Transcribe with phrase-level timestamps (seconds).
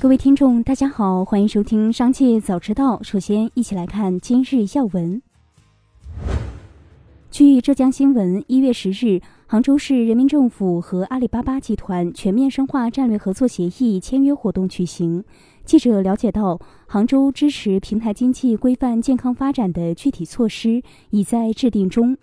[0.00, 2.96] 各位听众，大家好，欢迎收听《商界早知道》。
[3.02, 5.20] 首先，一起来看今日要闻。
[7.30, 15.22] 据浙江新闻，一月十日，杭州市人民政府和阿里巴巴集团全面深化战略合作协议签约活动举行。
[15.66, 22.16] 记者了解到，杭州支持平台经济规范健康发展的具体措施已在制定中。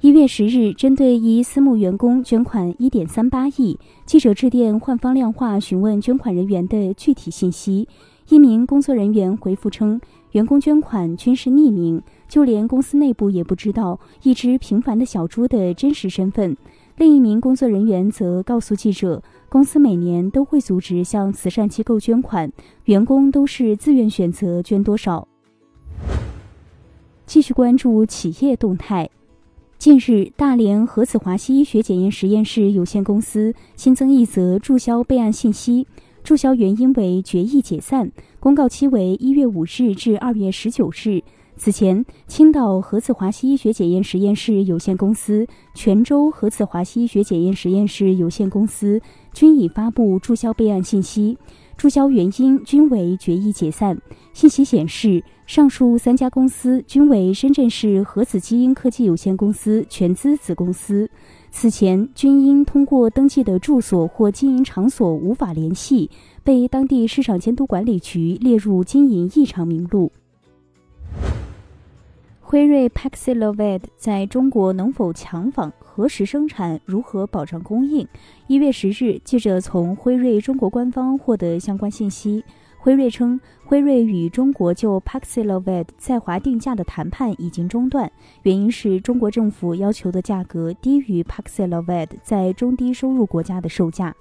[0.00, 3.76] 一月十日，针对一私募员工捐款一点三八亿，
[4.06, 7.88] 记者致电焕方量化询问捐款人员的具体信息。
[8.28, 10.00] 一名工作人员回复称，
[10.30, 16.56] 员工捐款均是匿名，就连公司内部也不知道一只平凡的小猪的真实身份。
[16.96, 22.52] 另一名工作人员则告诉记者，公司每年都会组织向慈善机构捐款，
[22.84, 25.26] 员工都是自愿选择捐多少。
[27.26, 29.10] 继续关注企业动态。
[29.78, 35.86] 近日，大连核子华西医学检验实验室有限公司新增一则注销备案信息，
[36.24, 38.10] 注销原因为决议解散，
[38.40, 41.22] 公告期为一月五日至二月十九日。
[41.56, 49.00] 此前，青岛核子华西医学检验实验室有限公司、泉州核子华西医学检验实验室有限公司
[49.32, 51.38] 均已发布注销备案信息。
[51.78, 53.96] 注销原因均为决议解散。
[54.32, 61.08] 信息显示，上述三家公司均为深圳市核子基因科技有限公司全资子公司，
[61.52, 66.10] 此前均因通过登记的住所或经营场所无法联系，
[66.42, 70.10] 被当地市场监督管理局列入经营异常名录。
[72.50, 75.70] 辉瑞 Paxlovid 在中国能否强仿？
[75.80, 76.80] 何时生产？
[76.86, 78.08] 如何保障供应？
[78.46, 82.42] 一月十日，记者从辉瑞中国官方获得相关信息。
[82.78, 88.10] 辉瑞称，辉瑞与中国就 Paxlovid 在华定价的谈判已经中断，
[88.44, 94.16] 原因是中国政府要求的价格低于 Paxlovid 在中低收入国家的售价。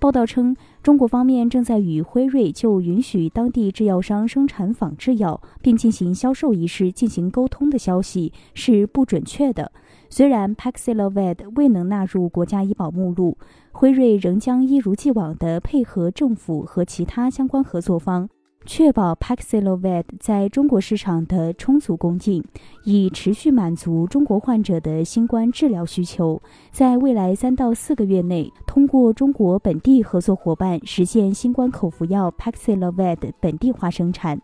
[0.00, 9.70] 报道称，中国方面正在与辉瑞就允许当地制药商生产仿制药并进行销售一事进行沟通的消息是不准确的。
[10.08, 13.36] 虽然 Paxlovid 未能纳入国家医保目录，
[13.72, 18.30] 辉瑞仍将一如既往地配合政府和其他相关合作方。
[18.66, 22.44] 确保 Paxlovid 在中国市场的充足供应，
[22.84, 26.40] 以持续满足中国患者的新冠治疗需求。
[26.70, 34.40] 在未来三到四个月内，通过中国本地合作伙伴实现新冠口服药 Paxlovid 本地化生产。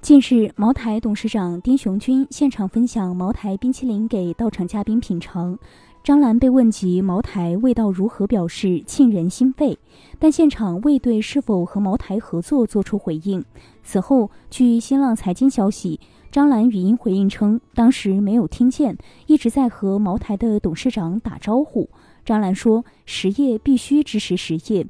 [0.00, 5.56] 近日，茅台董事长丁雄军现场分享茅台冰淇淋给到场嘉宾品尝。
[6.04, 9.78] 张兰被问及茅台味道如何，表示沁人心肺，
[10.18, 13.44] 但现场未对是否和茅台合作做出回应。
[13.84, 16.00] 此后，据新浪财经消息，
[16.32, 18.98] 张兰语音回应称，当时没有听见，
[19.28, 21.88] 一直在和茅台的董事长打招呼。
[22.24, 24.84] 张兰说：“实业必须支持实业，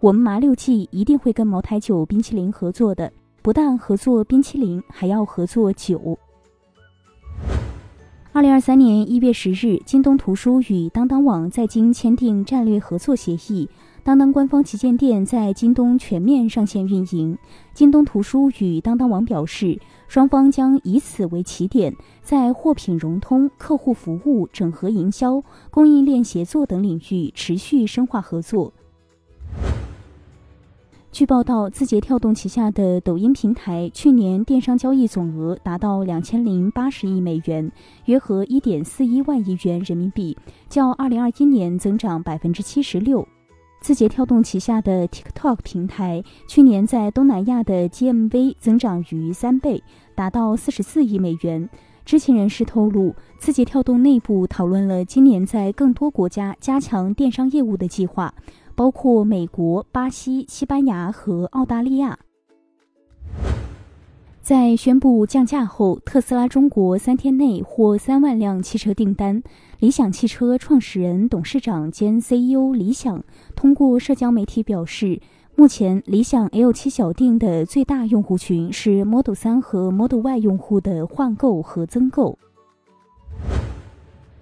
[0.00, 6.18] 我们麻六记一定会跟茅台酒冰淇淋合作的，不但合作冰淇淋，还要合作酒。”
[8.38, 13.68] 二零二三年一月十日，京东图书与当当网在京签订战略合作协议，
[14.04, 17.36] 当当官方旗舰店在京东全面上线运营。
[17.74, 28.72] 京东图书与当当网表示，双方将以此为起点，在货品融通、客户服务、整合营销、供应链协作等领域持续深化合作。
[31.10, 37.72] 据报道，字节跳动旗下的抖音平台去年电商交易总额达到两千零八十亿美元，
[38.04, 40.36] 约合一点四一万亿元人民币，
[40.68, 43.26] 较二零二一年增长百分之七十六。
[43.80, 49.82] 字节跳动旗下的 TikTok 平台去年在东南亚的 GMV 增长逾三倍，
[50.14, 51.68] 达到四十四亿美元。
[52.04, 58.32] 知情人士透露，字节跳动内部讨论了今年在更多国家加强电商业务的计划。
[58.78, 62.16] 包括美国、巴西、西班牙和澳大利亚。
[64.40, 69.42] 在宣布降价后，特斯拉中国三天内获三万辆汽车订单。
[69.80, 73.20] 理想汽车创始人、董事长兼 CEO 李想
[73.56, 75.20] 通过社交媒体表示，
[75.56, 82.38] 目前理想 L7 小定的最大用户群是 Model 3和 Model Y 用户的换购和增购。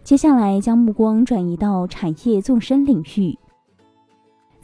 [0.05, 3.39] 接下来将目光转移到产业纵深领域。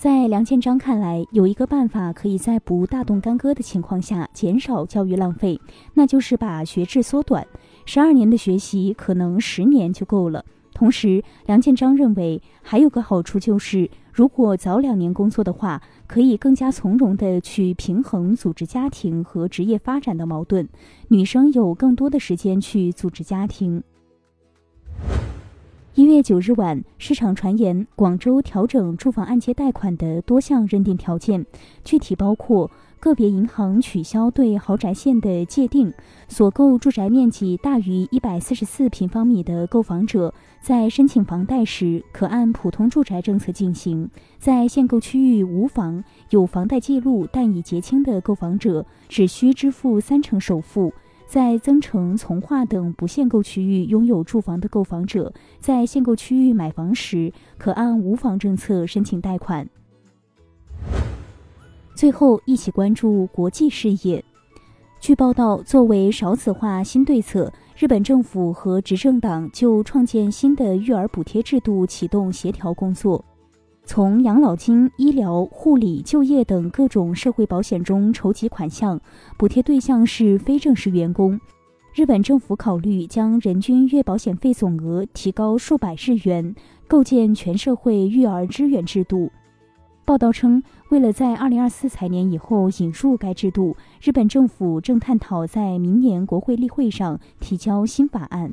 [0.03, 5.61] 在梁建章看来，有一个办法可以在不大动干戈的情况下减少教育浪费，
[5.95, 7.47] 那就是把学制缩短。
[7.87, 10.45] 十二年的学习可能十年就够了。
[10.75, 20.69] 同时，梁建章认为还有个好处就是，如果早两年工作的话，可以更加从容地去平衡组织家庭和职业发展的矛盾。
[21.11, 23.81] 女生有更多的时间去组织家庭。
[26.13, 31.47] 月九日晚，市场传言广州调整住房按揭贷款的多项认定条件，
[31.85, 32.71] 具体包括
[33.01, 35.93] 个别银行取消对豪宅限的界定，
[36.29, 44.07] 所购住宅面积大于一百四十四平方米的购房者，在申请房贷时可按普通住宅政策进行；
[44.39, 50.93] 在限购区域无房、有房贷记录但已结清的购房者，只需支付三成首付。
[51.33, 59.67] 在增城、从化等不限购区域拥有住房的购房者，在限购区域买房时，可按无房政策申请贷款。
[61.95, 64.23] 最后，一起关注国际事业。
[65.01, 73.25] 据报道，作为少子化新对策，日本政府和执政党就创建新的育儿补贴制度启动协调工作。
[73.85, 79.01] 从养老金、医疗护理、就业等各种社会保险中筹集款项，
[79.37, 81.39] 补贴对象是非正式员工。
[81.93, 86.55] 日本政府考虑将人均月保险费总额提高数百日元，
[86.87, 89.31] 构建全社会育儿支援制度。
[90.05, 98.53] 报道称，为了在2024财年以后引入该制度，日本政府正探讨在明年国会例会上提交新法案。